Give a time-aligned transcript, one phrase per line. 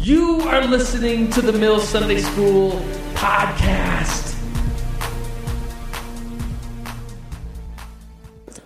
[0.00, 2.70] You are listening to the Mill Sunday School
[3.14, 4.36] podcast.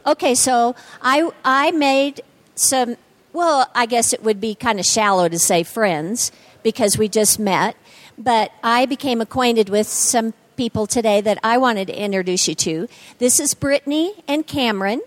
[0.06, 2.22] Okay, so I I made
[2.54, 2.96] some.
[3.32, 6.32] Well, I guess it would be kind of shallow to say friends
[6.62, 7.76] because we just met,
[8.18, 12.88] but I became acquainted with some people today that I wanted to introduce you to.
[13.18, 15.00] This is Brittany and Cameron.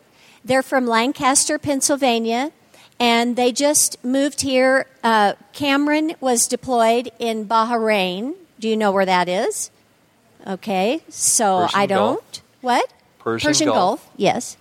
[0.44, 2.52] They're from Lancaster, Pennsylvania,
[3.00, 4.88] and they just moved here.
[5.04, 8.36] Uh, Cameron was deployed in Bahrain.
[8.60, 9.72] Do you know where that is?
[10.48, 12.16] Okay, so Persian I don't.
[12.16, 12.44] Gulf.
[12.62, 12.94] What?
[13.20, 14.02] Persian Gulf.
[14.02, 14.10] Gulf.
[14.16, 14.58] Yes.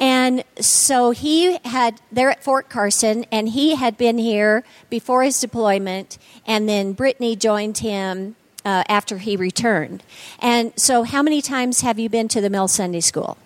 [0.00, 5.40] And so he had, they're at Fort Carson, and he had been here before his
[5.40, 10.02] deployment, and then Brittany joined him uh, after he returned.
[10.38, 13.38] And so, how many times have you been to the Mill Sunday School?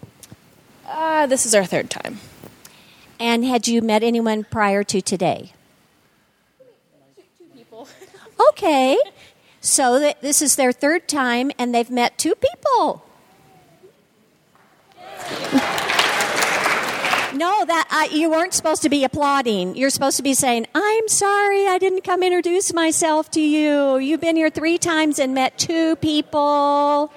[0.87, 2.19] Uh, this is our third time.
[3.23, 5.53] And had you met anyone prior to today?
[7.39, 7.87] Two people.
[8.49, 8.99] Okay.
[9.61, 13.05] So, th- this is their third time, and they've met two people.
[17.33, 19.77] No, that I, you weren't supposed to be applauding.
[19.77, 23.99] You're supposed to be saying, "I'm sorry, I didn't come introduce myself to you.
[23.99, 27.13] You've been here three times and met two people."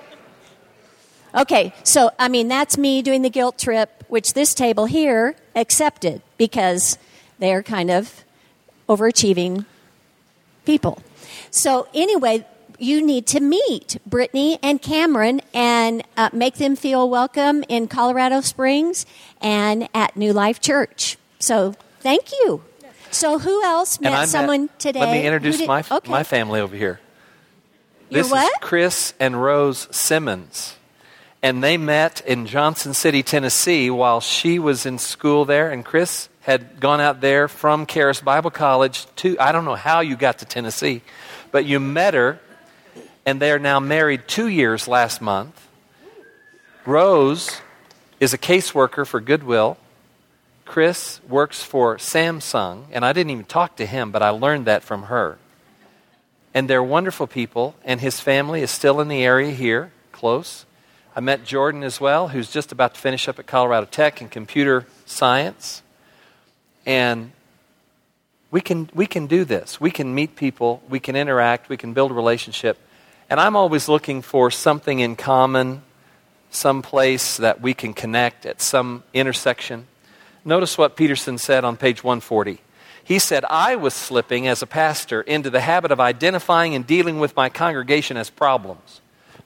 [1.36, 6.22] Okay, so I mean that's me doing the guilt trip, which this table here accepted
[6.38, 6.98] because
[7.40, 8.24] they're kind of
[8.88, 9.66] overachieving
[10.66, 11.02] people.
[11.52, 12.46] So anyway,
[12.80, 18.42] you need to meet Brittany and Cameron and uh, make them feel welcome in Colorado
[18.42, 19.06] Springs
[19.42, 21.18] and at New Life Church.
[21.40, 22.64] So thank you.
[23.12, 25.00] So who else met met- someone today?
[25.00, 26.12] Let me introduce did- my, okay.
[26.12, 27.00] my family over here.
[28.10, 30.76] This is Chris and Rose Simmons.
[31.46, 35.70] And they met in Johnson City, Tennessee, while she was in school there.
[35.70, 40.00] And Chris had gone out there from Charis Bible College to, I don't know how
[40.00, 41.04] you got to Tennessee,
[41.52, 42.40] but you met her,
[43.28, 45.68] and they are now married two years last month.
[46.84, 47.62] Rose
[48.20, 49.78] is a caseworker for Goodwill.
[50.66, 54.82] Chris works for Samsung, and I didn't even talk to him, but I learned that
[54.82, 55.38] from her.
[56.56, 60.66] And they're wonderful people, and his family is still in the area here, close.
[61.18, 64.28] I met Jordan as well, who's just about to finish up at Colorado Tech in
[64.28, 65.82] computer science.
[66.86, 67.32] And
[68.52, 69.80] we can, we can do this.
[69.80, 72.78] We can meet people, we can interact, we can build a relationship.
[73.30, 75.84] And I'm always looking for something in common,
[76.52, 79.88] some place that we can connect at some intersection.
[80.44, 82.60] Notice what Peterson said on page 140.
[83.06, 87.20] He said, I was slipping as a pastor into the habit of identifying and dealing
[87.20, 89.00] with my congregation as problems,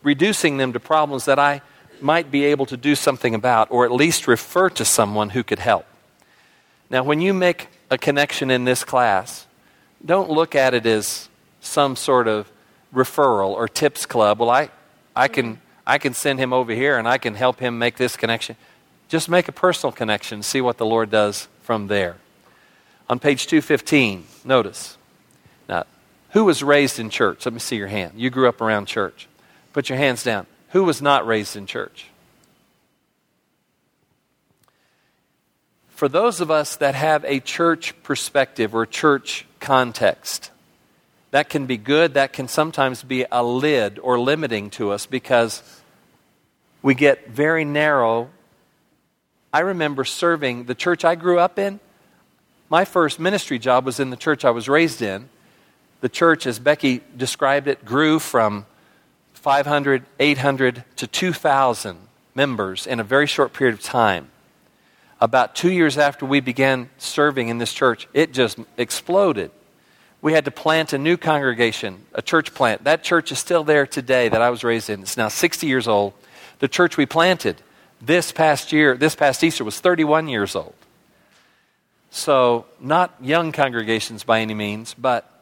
[0.04, 1.62] reducing them to problems that I
[2.02, 5.60] might be able to do something about, or at least refer to someone who could
[5.60, 5.86] help.
[6.90, 9.46] Now, when you make a connection in this class,
[10.04, 11.30] don't look at it as
[11.62, 12.50] some sort of
[12.94, 14.40] referral or tips club.
[14.40, 14.70] Well, I,
[15.16, 18.16] I, can, I can send him over here and I can help him make this
[18.16, 18.56] connection.
[19.10, 22.16] Just make a personal connection, see what the Lord does from there.
[23.10, 24.98] On page 215, notice.
[25.68, 25.86] Now,
[26.32, 27.46] who was raised in church?
[27.46, 28.14] Let me see your hand.
[28.16, 29.28] You grew up around church.
[29.74, 30.48] Put your hands down.
[30.70, 32.08] Who was not raised in church?
[35.90, 40.52] For those of us that have a church perspective or church context,
[41.32, 42.14] that can be good.
[42.14, 45.62] That can sometimes be a lid or limiting to us because
[46.82, 48.30] we get very narrow.
[49.52, 51.80] I remember serving the church I grew up in.
[52.70, 55.30] My first ministry job was in the church I was raised in.
[56.02, 58.66] The church, as Becky described it, grew from
[59.40, 61.98] 500, 800 to 2,000
[62.36, 64.30] members in a very short period of time.
[65.22, 69.52] About two years after we began serving in this church, it just exploded.
[70.22, 72.84] We had to plant a new congregation, a church plant.
[72.84, 75.02] That church is still there today that I was raised in.
[75.02, 76.14] It's now 60 years old.
[76.60, 77.62] The church we planted
[78.02, 80.76] this past year, this past Easter, was 31 years old.
[82.12, 85.39] So, not young congregations by any means, but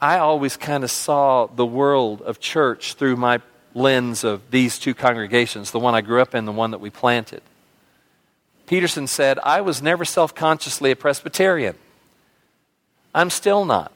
[0.00, 3.40] I always kind of saw the world of church through my
[3.74, 6.90] lens of these two congregations, the one I grew up in, the one that we
[6.90, 7.42] planted.
[8.66, 11.74] Peterson said, I was never self consciously a Presbyterian.
[13.14, 13.92] I'm still not.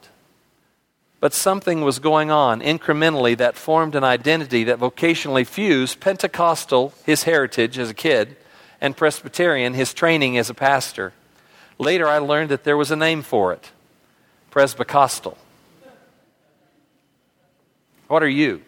[1.19, 7.23] But something was going on incrementally that formed an identity that vocationally fused Pentecostal, his
[7.23, 8.35] heritage as a kid,
[8.81, 11.13] and Presbyterian, his training as a pastor.
[11.79, 13.71] Later, I learned that there was a name for it
[14.51, 15.37] Presbycostal.
[18.13, 18.61] What are you?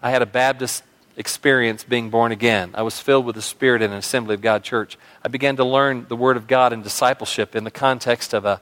[0.00, 0.84] I had a Baptist
[1.16, 2.70] experience being born again.
[2.74, 4.96] I was filled with the Spirit in an Assembly of God church.
[5.24, 8.60] I began to learn the Word of God and discipleship in the context of a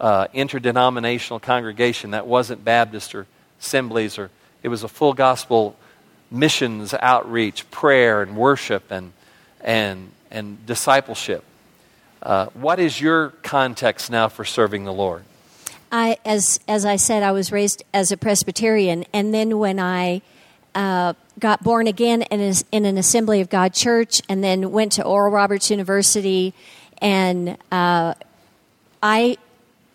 [0.00, 3.28] uh, interdenominational congregation that wasn't Baptist or
[3.60, 4.32] assemblies, or
[4.64, 5.76] it was a full gospel
[6.28, 9.12] missions outreach, prayer and worship and,
[9.60, 11.44] and, and discipleship.
[12.20, 15.22] Uh, what is your context now for serving the Lord?
[15.94, 20.22] I, as as I said, I was raised as a Presbyterian, and then when I
[20.74, 25.04] uh, got born again in, in an Assembly of God church, and then went to
[25.04, 26.52] Oral Roberts University,
[26.98, 28.14] and uh,
[29.04, 29.36] I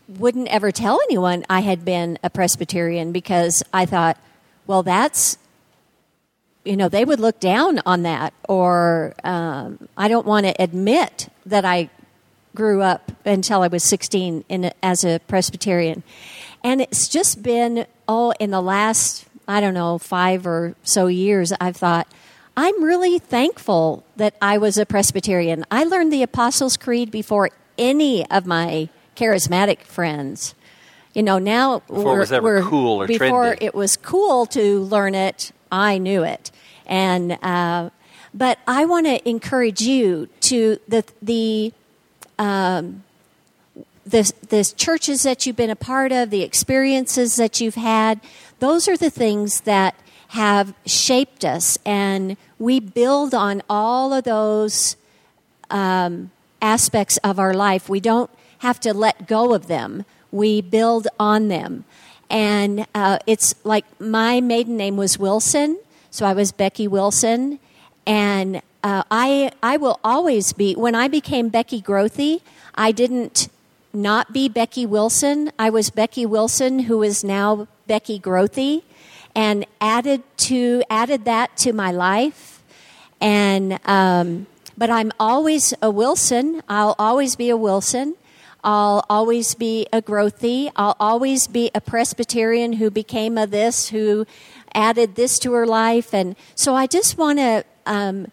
[0.07, 4.17] wouldn't ever tell anyone I had been a Presbyterian because I thought,
[4.67, 5.37] well, that's
[6.63, 11.27] you know they would look down on that, or um, I don't want to admit
[11.45, 11.89] that I
[12.55, 16.03] grew up until I was 16 in, as a Presbyterian.
[16.63, 21.53] And it's just been, oh, in the last, I don't know, five or so years,
[21.59, 22.07] I've thought,
[22.57, 25.65] I'm really thankful that I was a Presbyterian.
[25.71, 30.55] I learned the Apostles' Creed before any of my charismatic friends.
[31.13, 33.19] You know, now before it was ever cool or trendy.
[33.19, 33.63] before trendy.
[33.63, 36.51] it was cool to learn it, I knew it,
[36.85, 37.89] and uh,
[38.33, 41.73] but I want to encourage you to the the
[42.39, 43.03] um,
[44.05, 48.19] the, the churches that you've been a part of, the experiences that you've had,
[48.59, 49.95] those are the things that
[50.29, 51.77] have shaped us.
[51.85, 54.95] And we build on all of those
[55.69, 56.31] um,
[56.61, 57.89] aspects of our life.
[57.89, 61.85] We don't have to let go of them, we build on them.
[62.29, 65.79] And uh, it's like my maiden name was Wilson,
[66.11, 67.59] so I was Becky Wilson.
[68.05, 72.41] And uh, I, I will always be, when I became Becky Grothy,
[72.75, 73.49] I didn't
[73.93, 75.51] not be Becky Wilson.
[75.59, 78.83] I was Becky Wilson, who is now Becky Grothy,
[79.35, 82.61] and added to added that to my life.
[83.19, 84.47] And um,
[84.77, 86.61] but I'm always a Wilson.
[86.69, 88.15] I'll always be a Wilson.
[88.63, 90.71] I'll always be a Grothy.
[90.75, 94.25] I'll always be a Presbyterian who became a this, who
[94.73, 96.13] added this to her life.
[96.13, 98.31] And so I just want to um,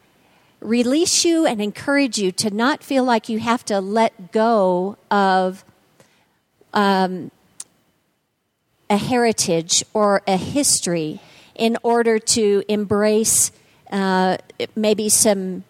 [0.66, 5.64] release you and encourage you to not feel like you have to let go of
[6.74, 7.30] um,
[8.90, 11.20] a heritage or a history
[11.54, 13.52] in order to embrace
[13.92, 14.36] uh,
[14.74, 15.64] maybe some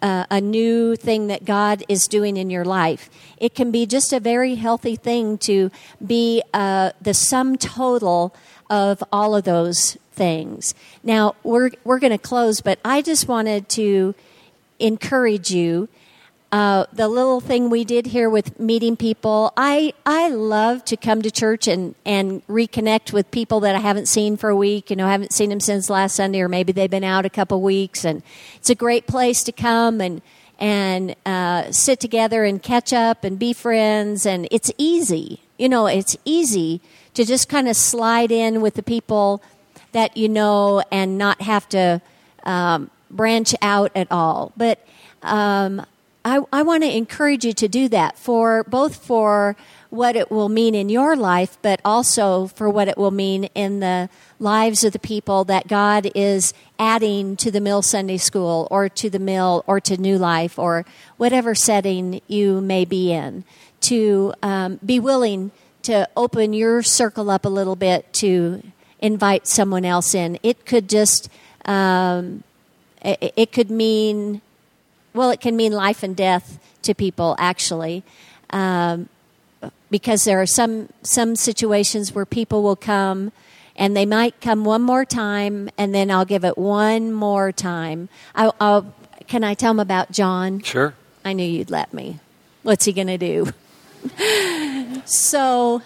[0.00, 3.10] uh, a new thing that God is doing in your life.
[3.38, 5.70] It can be just a very healthy thing to
[6.04, 8.34] be uh, the sum total
[8.70, 10.74] of all of those things.
[11.02, 14.14] Now, we're, we're going to close, but I just wanted to
[14.78, 15.88] encourage you.
[16.50, 21.20] Uh, the little thing we did here with meeting people, I, I love to come
[21.20, 24.88] to church and, and reconnect with people that I haven't seen for a week.
[24.88, 27.30] You know, I haven't seen them since last Sunday, or maybe they've been out a
[27.30, 28.02] couple weeks.
[28.02, 28.22] And
[28.56, 30.22] it's a great place to come and,
[30.58, 34.24] and uh, sit together and catch up and be friends.
[34.24, 35.42] And it's easy.
[35.58, 36.80] You know, it's easy
[37.12, 39.42] to just kind of slide in with the people
[39.92, 42.00] that you know and not have to
[42.44, 44.52] um, branch out at all.
[44.56, 44.86] But
[45.22, 45.84] um,
[46.24, 49.56] I, I want to encourage you to do that for both for
[49.90, 53.80] what it will mean in your life, but also for what it will mean in
[53.80, 58.88] the lives of the people that God is adding to the Mill Sunday School or
[58.90, 60.84] to the Mill or to New Life or
[61.16, 63.44] whatever setting you may be in.
[63.82, 65.50] To um, be willing
[65.82, 68.62] to open your circle up a little bit to
[69.00, 70.38] invite someone else in.
[70.42, 71.28] It could just,
[71.64, 72.42] um,
[73.02, 74.40] it, it, could mean,
[75.14, 78.02] well, it can mean life and death to people, actually.
[78.50, 79.08] Um,
[79.90, 83.32] because there are some, some situations where people will come
[83.76, 88.08] and they might come one more time and then I'll give it one more time.
[88.34, 88.94] I'll, I'll,
[89.26, 90.60] can I tell them about John?
[90.60, 90.94] Sure.
[91.24, 92.20] I knew you'd let me.
[92.62, 93.52] What's he going to do?
[95.04, 95.82] so.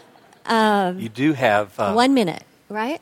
[0.46, 1.78] Um, you do have.
[1.78, 3.00] Uh, one minute right?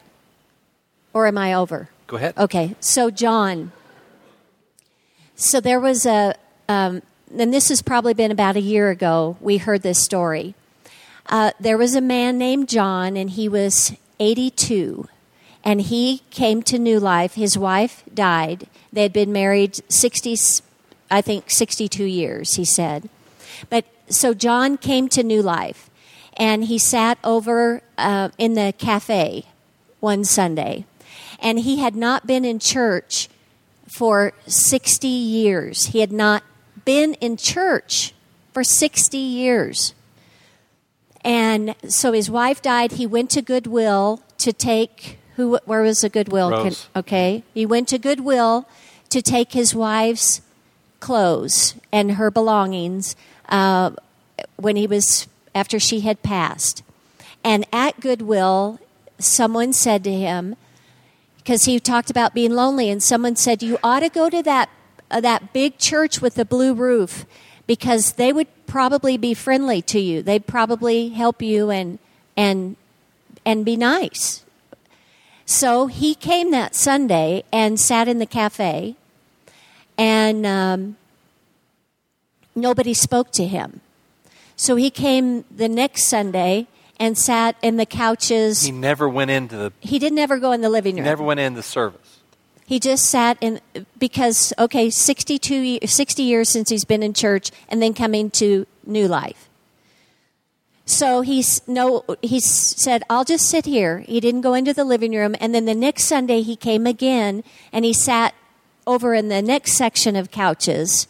[1.12, 1.88] Or am I over?
[2.06, 2.36] Go ahead.
[2.36, 3.72] Okay, so John.
[5.36, 6.34] So there was a,
[6.68, 7.02] um,
[7.36, 10.54] and this has probably been about a year ago, we heard this story.
[11.26, 15.08] Uh, there was a man named John, and he was 82.
[15.62, 17.34] And he came to New Life.
[17.34, 18.66] His wife died.
[18.92, 20.36] They had been married 60,
[21.10, 23.08] I think 62 years, he said.
[23.68, 25.90] But so John came to New Life,
[26.36, 29.46] and he sat over uh, in the cafe
[30.00, 30.84] one Sunday.
[31.38, 33.28] And he had not been in church
[33.86, 35.86] for 60 years.
[35.86, 36.42] He had not
[36.84, 38.14] been in church
[38.52, 39.94] for 60 years.
[41.22, 42.92] And so his wife died.
[42.92, 46.50] He went to Goodwill to take who where was the Goodwill?
[46.50, 46.88] Rose.
[46.94, 47.42] okay.
[47.54, 48.68] He went to Goodwill
[49.08, 50.42] to take his wife's
[51.00, 53.16] clothes and her belongings
[53.48, 53.92] uh,
[54.56, 56.82] when he was after she had passed.
[57.42, 58.78] And at Goodwill,
[59.24, 60.56] someone said to him,
[61.38, 64.68] because he talked about being lonely, and someone said, You ought to go to that,
[65.10, 67.24] uh, that big church with the blue roof
[67.66, 70.22] because they would probably be friendly to you.
[70.22, 72.00] They'd probably help you and,
[72.36, 72.74] and,
[73.46, 74.44] and be nice.
[75.46, 78.96] So he came that Sunday and sat in the cafe,
[79.96, 80.96] and um,
[82.54, 83.80] nobody spoke to him.
[84.56, 86.66] So he came the next Sunday
[87.00, 88.62] and sat in the couches.
[88.62, 91.06] He never went into the He didn't ever go in the living he room.
[91.06, 92.18] never went in the service.
[92.66, 93.60] He just sat in
[93.98, 99.08] because okay, 62 60 years since he's been in church and then coming to New
[99.08, 99.48] Life.
[100.84, 104.00] So he's no he said I'll just sit here.
[104.00, 107.42] He didn't go into the living room and then the next Sunday he came again
[107.72, 108.34] and he sat
[108.86, 111.08] over in the next section of couches.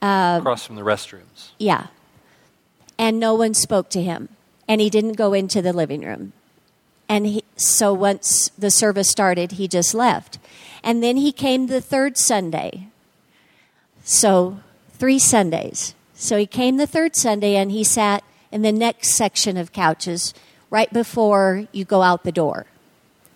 [0.00, 1.50] Uh, across from the restrooms.
[1.58, 1.88] Yeah.
[2.98, 4.28] And no one spoke to him.
[4.66, 6.32] And he didn't go into the living room.
[7.08, 10.38] And he, so once the service started, he just left.
[10.82, 12.88] And then he came the third Sunday.
[14.04, 14.60] So,
[14.92, 15.94] three Sundays.
[16.14, 20.32] So he came the third Sunday and he sat in the next section of couches
[20.70, 22.66] right before you go out the door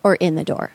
[0.02, 0.72] or in the door.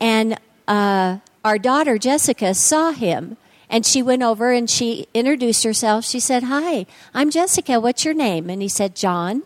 [0.00, 3.36] And uh, our daughter Jessica saw him
[3.68, 6.04] and she went over and she introduced herself.
[6.04, 7.80] She said, Hi, I'm Jessica.
[7.80, 8.48] What's your name?
[8.48, 9.42] And he said, John.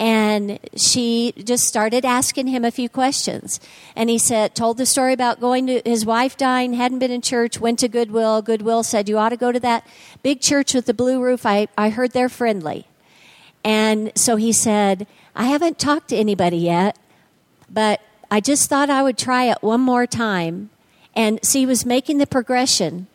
[0.00, 3.58] And she just started asking him a few questions.
[3.96, 7.20] And he said, told the story about going to his wife dying, hadn't been in
[7.20, 8.40] church, went to Goodwill.
[8.42, 9.86] Goodwill said, You ought to go to that
[10.22, 11.44] big church with the blue roof.
[11.44, 12.86] I, I heard they're friendly.
[13.64, 16.96] And so he said, I haven't talked to anybody yet,
[17.68, 18.00] but
[18.30, 20.70] I just thought I would try it one more time.
[21.14, 23.08] And so he was making the progression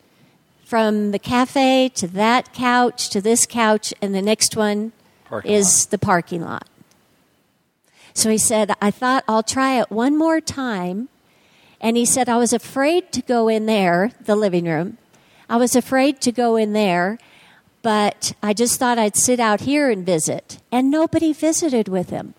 [0.64, 4.92] from the cafe to that couch to this couch, and the next one
[5.24, 6.66] Parking is the parking lot.
[8.14, 11.08] So he said, I thought I'll try it one more time.
[11.80, 14.96] And he said, I was afraid to go in there, the living room.
[15.48, 17.18] I was afraid to go in there,
[17.82, 20.58] but I just thought I'd sit out here and visit.
[20.72, 22.34] And nobody visited with him.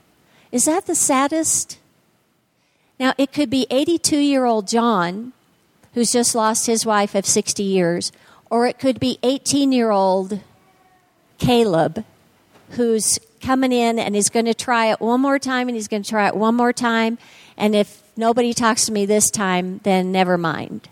[0.51, 1.77] Is that the saddest?
[2.99, 5.33] Now, it could be 82 year old John,
[5.93, 8.11] who's just lost his wife of 60 years,
[8.49, 10.39] or it could be 18 year old
[11.37, 12.05] Caleb,
[12.71, 16.03] who's coming in and he's going to try it one more time and he's going
[16.03, 17.17] to try it one more time.
[17.57, 20.89] And if nobody talks to me this time, then never mind.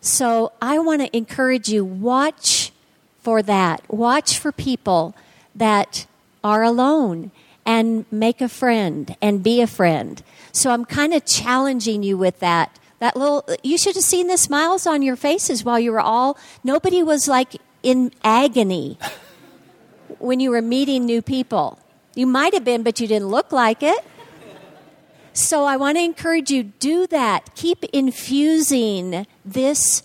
[0.00, 2.72] So I want to encourage you watch
[3.20, 3.82] for that.
[3.92, 5.14] Watch for people
[5.54, 6.06] that
[6.44, 7.30] are alone
[7.66, 10.22] and make a friend and be a friend.
[10.52, 12.78] So I'm kind of challenging you with that.
[13.00, 16.36] That little you should have seen the smiles on your faces while you were all
[16.64, 18.98] nobody was like in agony
[20.18, 21.78] when you were meeting new people.
[22.14, 24.04] You might have been, but you didn't look like it.
[25.32, 27.54] So I want to encourage you do that.
[27.54, 30.02] Keep infusing this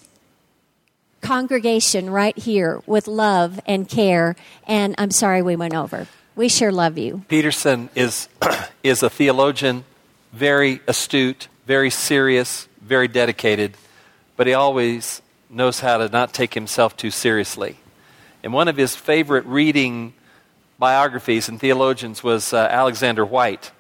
[1.22, 4.36] congregation right here with love and care.
[4.68, 6.08] And I'm sorry we went over.
[6.36, 7.24] We sure love you.
[7.30, 8.28] Peterson is,
[8.84, 9.86] is a theologian,
[10.32, 13.76] very astute, very serious, very dedicated,
[14.38, 17.78] but he always knows how to not take himself too seriously.
[18.44, 20.14] And one of his favorite reading
[20.78, 23.72] biographies and theologians was uh, Alexander Whyte.